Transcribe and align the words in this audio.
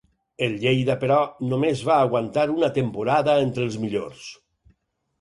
El 0.45 0.53
Lleida, 0.63 0.95
però, 1.03 1.17
només 1.51 1.85
va 1.91 1.99
aguantar 2.07 2.49
una 2.57 2.73
temporada 2.81 3.39
entre 3.47 3.67
els 3.71 3.81
millors. 3.87 4.29